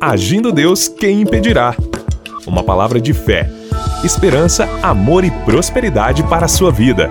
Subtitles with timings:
[0.00, 1.74] Agindo Deus, quem impedirá?
[2.46, 3.50] Uma palavra de fé,
[4.04, 7.10] esperança, amor e prosperidade para a sua vida.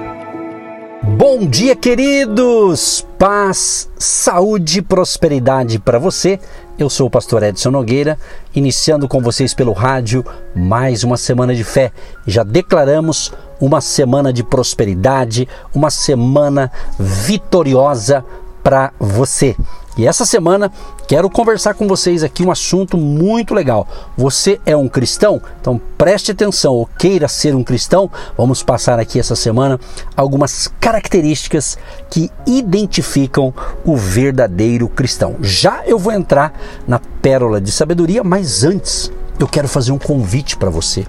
[1.03, 3.05] Bom dia, queridos!
[3.19, 6.39] Paz, saúde e prosperidade para você.
[6.79, 8.17] Eu sou o pastor Edson Nogueira,
[8.55, 10.23] iniciando com vocês pelo rádio
[10.55, 11.91] mais uma semana de fé.
[12.25, 15.45] Já declaramos uma semana de prosperidade,
[15.75, 18.23] uma semana vitoriosa
[18.63, 19.57] para você.
[19.97, 20.71] E essa semana
[21.07, 23.87] quero conversar com vocês aqui um assunto muito legal.
[24.15, 25.41] Você é um cristão?
[25.59, 28.09] Então preste atenção ou queira ser um cristão.
[28.37, 29.79] Vamos passar aqui essa semana
[30.15, 31.79] algumas características
[32.11, 33.51] que identificam
[33.83, 35.35] o verdadeiro cristão.
[35.41, 36.53] Já eu vou entrar
[36.87, 41.07] na pérola de sabedoria, mas antes eu quero fazer um convite para você.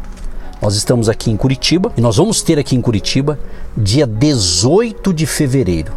[0.62, 3.38] Nós estamos aqui em Curitiba e nós vamos ter aqui em Curitiba
[3.76, 5.92] dia 18 de fevereiro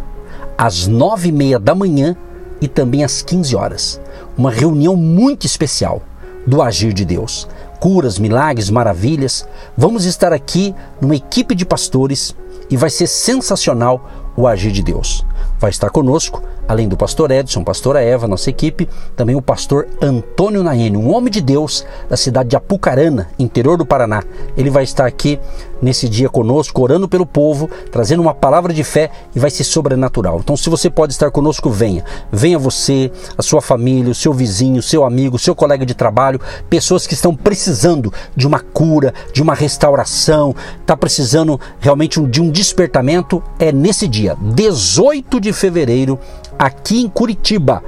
[0.58, 2.16] às nove e meia da manhã
[2.62, 4.02] e também às 15 horas.
[4.38, 6.02] Uma reunião muito especial
[6.46, 7.48] do Agir de Deus.
[7.80, 9.48] Curas, milagres, maravilhas.
[9.76, 12.35] Vamos estar aqui numa equipe de pastores
[12.70, 15.26] e vai ser sensacional o Agir de Deus.
[15.60, 16.41] Vai estar conosco
[16.72, 21.30] além do pastor Edson, pastora Eva, nossa equipe, também o pastor Antônio Naene, um homem
[21.30, 24.24] de Deus da cidade de Apucarana, interior do Paraná.
[24.55, 25.38] Ele vai estar aqui
[25.82, 30.40] nesse dia conosco, orando pelo povo, trazendo uma palavra de fé e vai ser sobrenatural.
[30.40, 32.04] Então, se você pode estar conosco, venha.
[32.32, 35.93] Venha você, a sua família, o seu vizinho, o seu amigo, o seu colega de
[35.93, 42.41] trabalho, pessoas que estão precisando de uma cura, de uma restauração, está precisando realmente de
[42.41, 43.41] um despertamento.
[43.57, 46.20] É nesse dia, 18 de fevereiro,
[46.57, 47.84] aqui em Curitiba.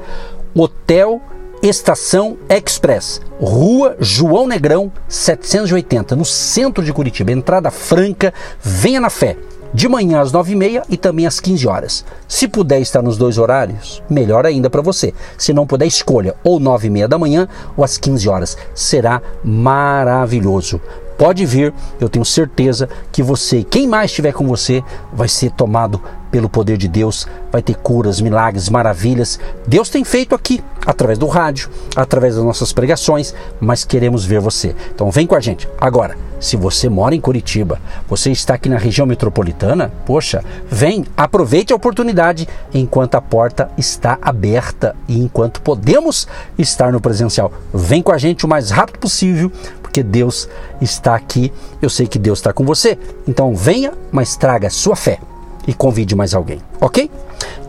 [0.56, 1.22] Hotel
[1.64, 7.32] Estação Express, Rua João Negrão, 780, no centro de Curitiba.
[7.32, 9.38] Entrada franca, venha na fé.
[9.74, 12.06] De manhã às 9h30 e também às 15 horas.
[12.28, 15.14] Se puder estar nos dois horários, melhor ainda para você.
[15.38, 17.48] Se não puder, escolha ou 9h30 da manhã
[17.78, 18.58] ou às 15 horas.
[18.76, 20.82] Será maravilhoso.
[21.18, 25.52] Pode vir, eu tenho certeza que você e quem mais estiver com você vai ser
[25.52, 26.02] tomado
[26.32, 29.40] pelo poder de Deus, vai ter curas, milagres, maravilhas.
[29.68, 34.76] Deus tem feito aqui, através do rádio, através das nossas pregações, mas queremos ver você.
[34.94, 35.70] Então vem com a gente.
[35.80, 41.72] Agora, se você mora em Curitiba, você está aqui na região metropolitana, poxa, vem, aproveite
[41.72, 46.28] a oportunidade enquanto a porta está aberta e enquanto podemos
[46.58, 47.54] estar no presencial.
[47.74, 49.50] Vem com a gente o mais rápido possível,
[49.82, 50.50] porque Deus
[50.82, 51.50] está aqui.
[51.82, 53.00] Eu sei que Deus está com você.
[53.26, 55.20] Então venha, mas traga sua fé
[55.66, 57.10] e convide mais alguém, ok?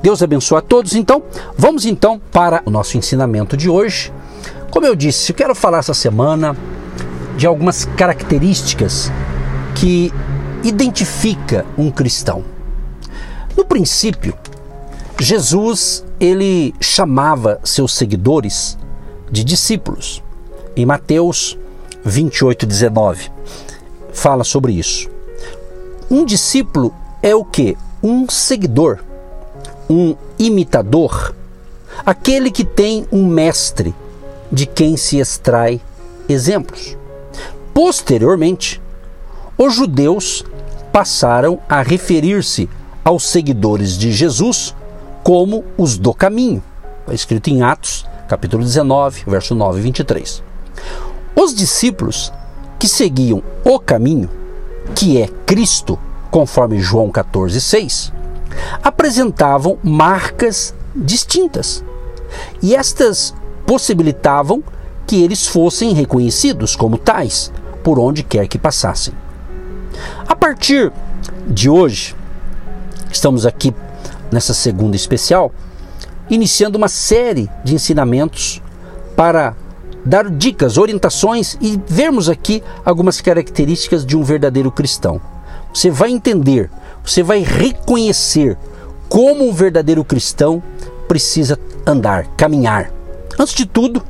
[0.03, 0.97] Deus abençoe a todos.
[0.97, 1.23] Então,
[1.57, 4.13] vamos então para o nosso ensinamento de hoje.
[4.69, 6.57] Como eu disse, eu quero falar essa semana
[7.37, 9.11] de algumas características
[9.75, 10.13] que
[10.63, 12.45] identifica um cristão.
[13.57, 14.35] No princípio,
[15.19, 18.79] Jesus ele chamava seus seguidores
[19.31, 20.23] de discípulos.
[20.77, 21.59] Em Mateus
[22.05, 23.31] 28, 19,
[24.13, 25.09] fala sobre isso.
[26.11, 27.77] Um discípulo é o que?
[28.03, 29.01] Um seguidor,
[29.89, 31.35] um imitador,
[32.05, 33.95] aquele que tem um mestre
[34.51, 35.81] de quem se extrai
[36.29, 36.97] exemplos.
[37.75, 38.81] Posteriormente,
[39.59, 40.45] os judeus
[40.93, 42.71] passaram a referir-se
[43.05, 44.73] aos seguidores de Jesus
[45.25, 46.63] como os do caminho.
[47.11, 50.41] Escrito em Atos, capítulo 19, verso 9 e 23.
[51.35, 52.33] Os discípulos
[52.79, 54.31] que seguiam o caminho,
[54.95, 55.99] que é Cristo,
[56.31, 58.13] conforme João 14,6,
[58.85, 61.85] apresentavam marcas distintas.
[62.63, 63.35] E estas
[63.67, 64.63] possibilitavam
[65.07, 67.53] que eles fossem reconhecidos como tais
[67.85, 69.15] por onde quer que passassem.
[70.27, 70.91] A partir
[71.47, 72.17] de hoje,
[73.13, 73.73] estamos aqui
[74.33, 75.53] nessa segunda especial,
[76.29, 78.61] iniciando uma série de ensinamentos
[79.15, 79.55] para
[80.05, 85.21] dar dicas, orientações e vermos aqui algumas características de um verdadeiro cristão.
[85.73, 86.71] Você vai entender,
[87.05, 88.57] você vai reconhecer
[89.09, 90.63] como um verdadeiro cristão
[91.07, 92.91] precisa andar, caminhar.
[93.39, 94.03] Antes de tudo,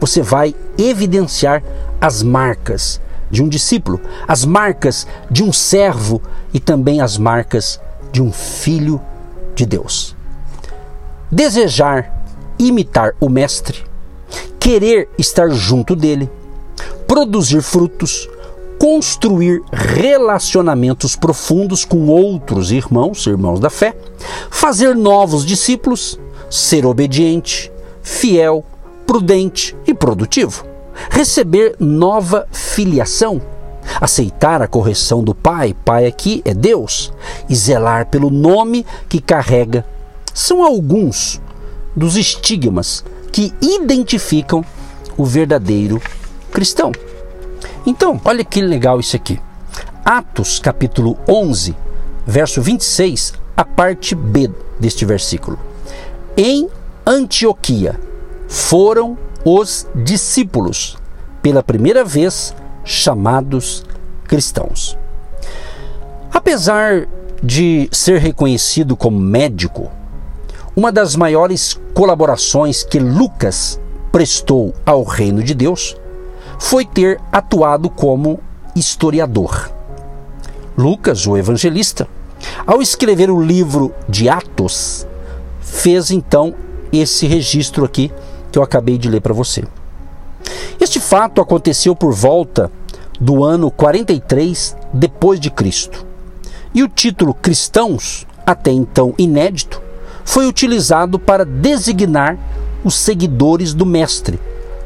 [0.00, 1.62] você vai evidenciar
[2.00, 6.20] as marcas de um discípulo, as marcas de um servo
[6.52, 7.80] e também as marcas
[8.12, 9.00] de um filho
[9.54, 10.16] de Deus.
[11.30, 12.24] Desejar
[12.58, 13.84] imitar o Mestre,
[14.58, 16.28] querer estar junto dele,
[17.06, 18.28] produzir frutos,
[18.78, 23.94] construir relacionamentos profundos com outros irmãos, irmãos da fé,
[24.50, 26.18] fazer novos discípulos,
[26.48, 27.70] ser obediente,
[28.02, 28.64] fiel,
[29.06, 30.64] prudente e produtivo,
[31.08, 33.40] receber nova filiação,
[34.00, 37.12] aceitar a correção do Pai, Pai aqui é Deus,
[37.48, 39.84] e zelar pelo nome que carrega,
[40.34, 41.40] são alguns
[41.96, 44.64] dos estigmas que identificam
[45.16, 46.00] o verdadeiro
[46.50, 46.92] cristão.
[47.86, 49.40] Então, olha que legal isso aqui.
[50.04, 51.74] Atos capítulo 11,
[52.26, 55.58] verso 26, a parte B deste versículo.
[56.36, 56.68] Em
[57.06, 57.98] Antioquia
[58.48, 60.96] foram os discípulos,
[61.42, 62.54] pela primeira vez
[62.84, 63.84] chamados
[64.26, 64.98] cristãos.
[66.32, 67.08] Apesar
[67.42, 69.90] de ser reconhecido como médico,
[70.76, 73.80] uma das maiores colaborações que Lucas
[74.12, 75.96] prestou ao reino de Deus
[76.58, 78.40] foi ter atuado como
[78.76, 79.70] historiador.
[80.76, 82.06] Lucas, o evangelista,
[82.66, 85.06] ao escrever o livro de Atos,
[85.60, 86.54] fez então
[86.92, 88.12] esse registro aqui
[88.50, 89.64] que eu acabei de ler para você.
[90.80, 92.70] Este fato aconteceu por volta
[93.20, 96.06] do ano 43 depois de Cristo.
[96.74, 99.82] E o título cristãos, até então inédito,
[100.24, 102.38] foi utilizado para designar
[102.84, 104.40] os seguidores do mestre,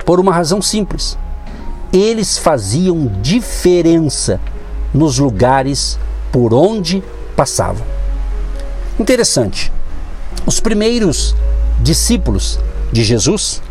[0.05, 1.17] por uma razão simples.
[1.93, 4.41] Eles faziam diferença
[4.93, 5.99] nos lugares
[6.33, 7.05] por onde
[7.37, 7.87] passavam.
[8.99, 9.73] Interessante.
[10.47, 11.37] Os primeiros
[11.81, 12.59] discípulos
[12.93, 13.63] de Jesus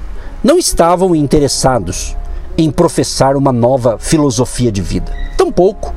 [0.44, 2.16] não estavam interessados
[2.58, 5.12] em professar uma nova filosofia de vida.
[5.38, 5.94] Tampouco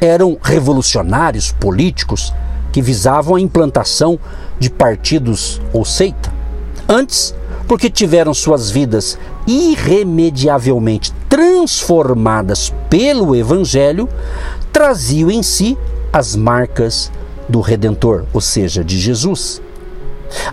[0.00, 2.32] eram revolucionários políticos
[2.72, 4.18] que visavam a implantação
[4.58, 6.32] de partidos ou seita.
[6.88, 7.34] Antes,
[7.66, 14.08] porque tiveram suas vidas irremediavelmente transformadas pelo Evangelho,
[14.72, 15.76] traziam em si
[16.12, 17.10] as marcas
[17.48, 19.60] do Redentor, ou seja, de Jesus.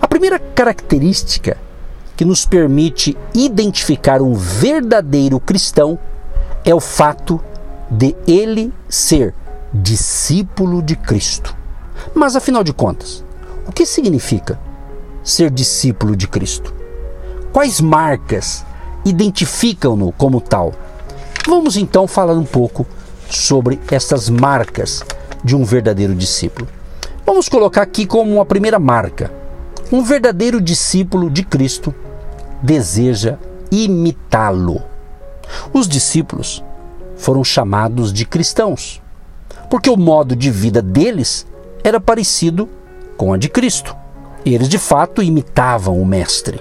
[0.00, 1.56] A primeira característica
[2.16, 5.98] que nos permite identificar um verdadeiro cristão
[6.64, 7.40] é o fato
[7.90, 9.34] de ele ser
[9.72, 11.54] discípulo de Cristo.
[12.14, 13.22] Mas afinal de contas,
[13.66, 14.58] o que significa
[15.22, 16.74] ser discípulo de Cristo?
[17.52, 18.64] Quais marcas
[19.04, 20.72] identificam-no como tal?
[21.46, 22.86] Vamos então falar um pouco
[23.28, 25.04] sobre essas marcas
[25.44, 26.66] de um verdadeiro discípulo.
[27.24, 29.32] Vamos colocar aqui como uma primeira marca:
[29.92, 31.94] um verdadeiro discípulo de Cristo
[32.62, 33.38] deseja
[33.70, 34.82] imitá-lo.
[35.72, 36.62] Os discípulos
[37.16, 39.02] foram chamados de cristãos,
[39.70, 41.46] porque o modo de vida deles
[41.82, 42.68] era parecido
[43.16, 43.96] com a de Cristo.
[44.44, 46.60] Eles de fato imitavam o Mestre.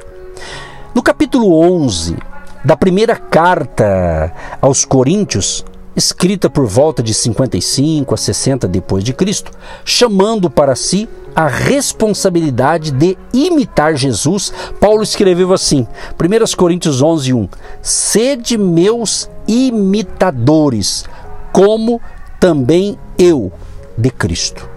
[0.94, 2.16] No capítulo 11
[2.64, 5.64] da primeira carta aos Coríntios,
[5.96, 9.52] escrita por volta de 55 a 60 depois de Cristo,
[9.84, 17.50] chamando para si a responsabilidade de imitar Jesus, Paulo escreveu assim, 1 Coríntios 11, 1:
[17.82, 21.06] Sede meus imitadores,
[21.52, 22.02] como
[22.40, 23.52] também eu
[23.98, 24.70] de Cristo.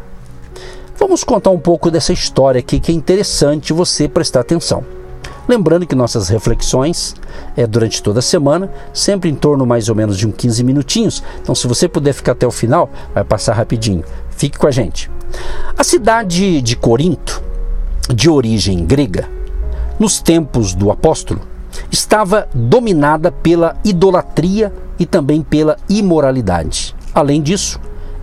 [0.99, 4.98] Vamos contar um pouco dessa história aqui que é interessante você prestar atenção.
[5.49, 7.17] Lembrando que nossas reflexões
[7.56, 11.23] é durante toda a semana, sempre em torno mais ou menos de uns 15 minutinhos.
[11.41, 14.05] Então, se você puder ficar até o final, vai passar rapidinho.
[14.29, 15.11] Fique com a gente.
[15.77, 17.43] A cidade de Corinto,
[18.15, 19.27] de origem grega,
[19.99, 21.41] nos tempos do apóstolo,
[21.91, 26.95] estava dominada pela idolatria e também pela imoralidade.
[27.15, 27.81] Além disso,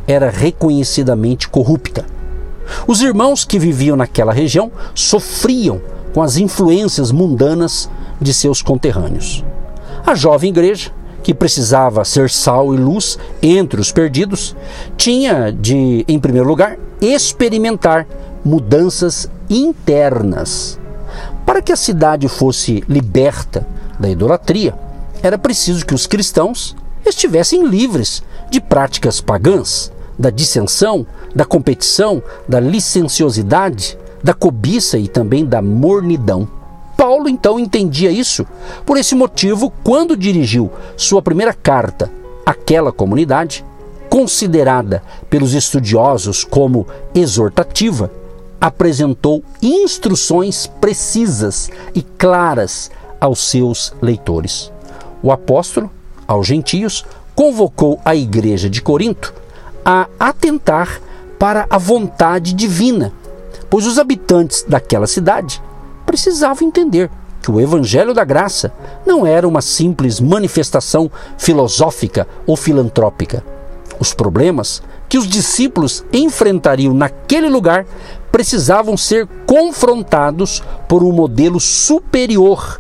[0.08, 2.06] era reconhecidamente corrupta.
[2.88, 5.82] Os irmãos que viviam naquela região sofriam
[6.16, 7.90] com as influências mundanas
[8.22, 9.44] de seus conterrâneos.
[10.06, 10.90] A jovem igreja,
[11.22, 14.56] que precisava ser sal e luz entre os perdidos,
[14.96, 18.08] tinha de, em primeiro lugar, experimentar
[18.46, 20.80] mudanças internas.
[21.46, 23.68] Para que a cidade fosse liberta
[24.00, 24.74] da idolatria,
[25.22, 31.06] era preciso que os cristãos estivessem livres de práticas pagãs, da dissensão,
[31.36, 36.48] da competição, da licenciosidade, da cobiça e também da mornidão.
[36.98, 38.44] Paulo então entendia isso.
[38.84, 42.10] Por esse motivo, quando dirigiu sua primeira carta
[42.44, 43.64] àquela comunidade,
[44.10, 48.10] considerada pelos estudiosos como exortativa,
[48.60, 52.90] apresentou instruções precisas e claras
[53.22, 54.72] aos seus leitores.
[55.22, 55.92] O apóstolo,
[56.28, 57.06] aos gentios,
[57.36, 59.32] convocou a igreja de Corinto
[59.86, 61.00] a atentar
[61.38, 63.14] para a vontade divina
[63.76, 65.62] pois os habitantes daquela cidade
[66.06, 68.72] precisavam entender que o Evangelho da Graça
[69.06, 73.44] não era uma simples manifestação filosófica ou filantrópica.
[74.00, 77.86] Os problemas que os discípulos enfrentariam naquele lugar
[78.32, 82.80] precisavam ser confrontados por um modelo superior,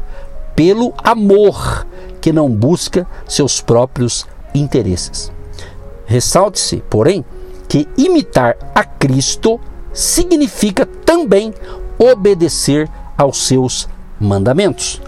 [0.55, 1.85] pelo amor,
[2.21, 5.29] que não busca seus próprios interesses.
[6.05, 7.25] Ressalte-se, porém,
[7.67, 9.59] que imitar a Cristo
[9.95, 11.53] significa também
[11.97, 13.87] obedecer aos seus
[14.19, 15.01] mandamentos.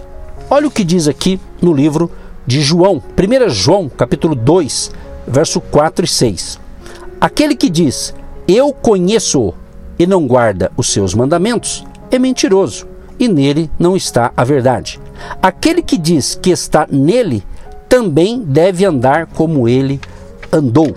[0.50, 2.10] Olha o que diz aqui no livro
[2.46, 4.92] de João, 1 João, capítulo 2,
[5.28, 6.60] verso 4 e 6.
[7.20, 8.16] Aquele que diz:
[8.48, 9.54] Eu conheço
[10.00, 12.88] e não guarda os seus mandamentos, é mentiroso,
[13.20, 15.00] e nele não está a verdade.
[15.42, 17.44] Aquele que diz que está nele,
[17.90, 20.00] também deve andar como ele
[20.52, 20.94] andou.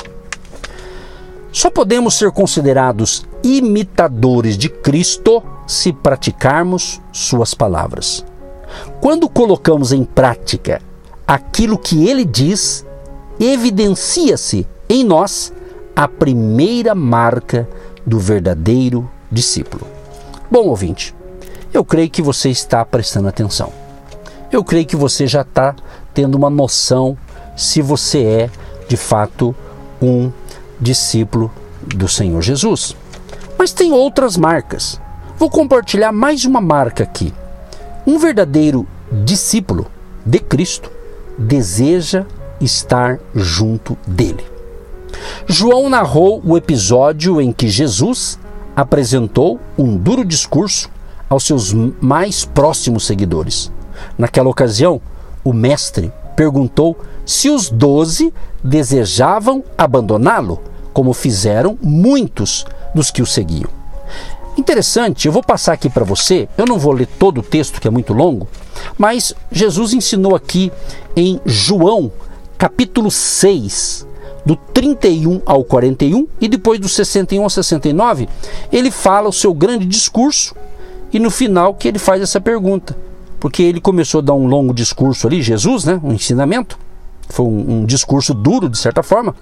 [1.52, 8.24] Só podemos ser considerados imitadores de Cristo se praticarmos suas palavras.
[9.00, 10.80] Quando colocamos em prática
[11.26, 12.86] aquilo que ele diz,
[13.38, 15.52] evidencia-se em nós
[15.94, 17.68] a primeira marca
[18.06, 19.86] do verdadeiro discípulo.
[20.50, 21.14] Bom ouvinte,
[21.72, 23.72] eu creio que você está prestando atenção.
[24.50, 25.74] Eu creio que você já está
[26.12, 27.16] tendo uma noção
[27.56, 28.50] se você é
[28.88, 29.54] de fato
[30.02, 30.32] um
[30.80, 31.50] discípulo
[31.82, 32.96] do Senhor Jesus.
[33.58, 35.00] Mas tem outras marcas.
[35.38, 37.32] Vou compartilhar mais uma marca aqui.
[38.06, 38.86] Um verdadeiro
[39.24, 39.86] discípulo
[40.24, 40.90] de Cristo
[41.38, 42.24] deseja
[42.60, 44.44] estar junto dele.
[45.46, 48.38] João narrou o episódio em que Jesus
[48.76, 50.90] apresentou um duro discurso
[51.28, 53.70] aos seus mais próximos seguidores.
[54.16, 55.00] Naquela ocasião,
[55.44, 56.96] o mestre perguntou
[57.30, 60.60] se os doze desejavam abandoná-lo,
[60.92, 63.70] como fizeram muitos dos que o seguiam.
[64.58, 67.86] Interessante, eu vou passar aqui para você, eu não vou ler todo o texto que
[67.86, 68.48] é muito longo,
[68.98, 70.72] mas Jesus ensinou aqui
[71.16, 72.10] em João,
[72.58, 74.06] capítulo 6,
[74.44, 78.28] do 31 ao 41 e depois do 61 ao 69,
[78.72, 80.52] ele fala o seu grande discurso
[81.12, 82.96] e no final que ele faz essa pergunta.
[83.38, 86.76] Porque ele começou a dar um longo discurso ali, Jesus, né, um ensinamento,
[87.30, 89.34] foi um, um discurso duro de certa forma,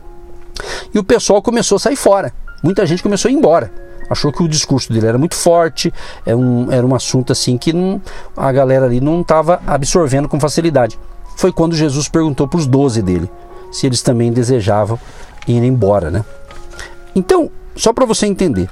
[0.95, 2.33] e o pessoal começou a sair fora.
[2.63, 3.71] Muita gente começou a ir embora
[4.09, 5.93] achou que o discurso dele era muito forte,
[6.25, 8.01] era é um, era um assunto assim que não,
[8.37, 10.99] a galera ali não estava absorvendo com facilidade.
[11.37, 13.31] Foi quando Jesus perguntou para os doze dele
[13.71, 14.99] se eles também desejavam
[15.47, 16.25] ir embora, né?
[17.15, 18.71] Então, só para você entender,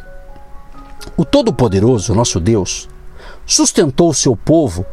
[1.17, 2.89] o Todo-Poderoso, nosso Deus,
[3.45, 4.85] sustentou o seu povo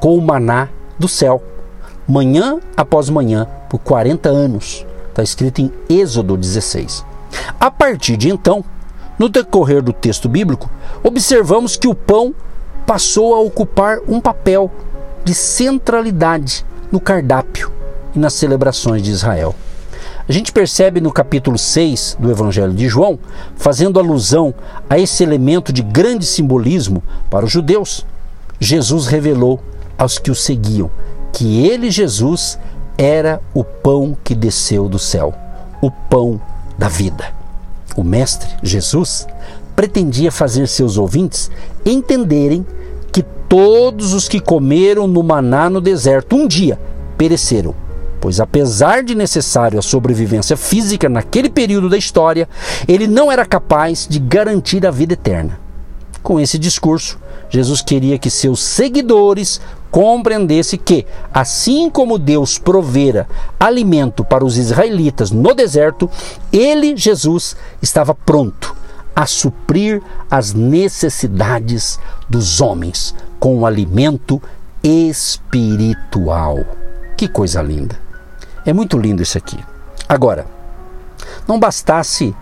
[0.00, 0.68] com o maná
[0.98, 1.42] do céu,
[2.08, 4.84] manhã após manhã, por 40 anos.
[5.08, 7.04] Está escrito em Êxodo 16.
[7.58, 8.64] A partir de então,
[9.16, 10.68] no decorrer do texto bíblico,
[11.04, 12.34] observamos que o pão
[12.84, 14.70] passou a ocupar um papel
[15.24, 17.70] de centralidade no cardápio
[18.14, 19.54] e nas celebrações de Israel.
[20.28, 23.18] A gente percebe no capítulo 6 do Evangelho de João,
[23.56, 24.52] fazendo alusão
[24.88, 28.04] a esse elemento de grande simbolismo para os judeus,
[28.58, 29.60] Jesus revelou
[29.96, 30.90] aos que o seguiam
[31.32, 32.58] que ele, Jesus,
[32.96, 35.34] era o pão que desceu do céu,
[35.80, 36.40] o pão
[36.78, 37.32] da vida.
[37.96, 39.26] O Mestre, Jesus,
[39.74, 41.50] pretendia fazer seus ouvintes
[41.84, 42.66] entenderem
[43.12, 46.78] que todos os que comeram no maná no deserto um dia
[47.16, 47.74] pereceram
[48.20, 52.48] pois apesar de necessário a sobrevivência física naquele período da história,
[52.86, 55.58] ele não era capaz de garantir a vida eterna.
[56.22, 59.60] Com esse discurso, Jesus queria que seus seguidores
[59.90, 66.08] compreendessem que, assim como Deus provera alimento para os israelitas no deserto,
[66.52, 68.76] ele, Jesus, estava pronto
[69.14, 70.00] a suprir
[70.30, 71.98] as necessidades
[72.28, 74.40] dos homens com o alimento
[74.82, 76.58] espiritual.
[77.16, 77.98] Que coisa linda!
[78.64, 79.58] É muito lindo isso aqui.
[80.08, 80.46] Agora,
[81.48, 82.34] não bastasse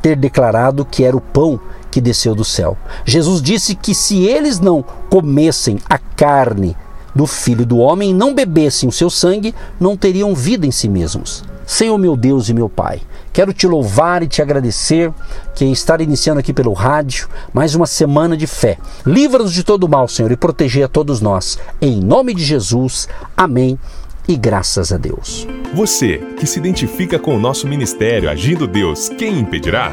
[0.00, 1.60] ter declarado que era o pão
[1.94, 2.76] que desceu do céu.
[3.04, 6.76] Jesus disse que se eles não comessem a carne
[7.14, 11.44] do Filho do Homem não bebessem o seu sangue, não teriam vida em si mesmos.
[11.64, 13.00] Senhor meu Deus e meu Pai,
[13.32, 15.12] quero te louvar e te agradecer
[15.54, 18.76] que estar iniciando aqui pelo rádio mais uma semana de fé.
[19.06, 21.60] Livra-nos de todo mal, Senhor, e proteger a todos nós.
[21.80, 23.08] Em nome de Jesus.
[23.36, 23.78] Amém
[24.26, 25.46] e graças a Deus.
[25.72, 29.92] Você que se identifica com o nosso ministério Agindo Deus, quem impedirá?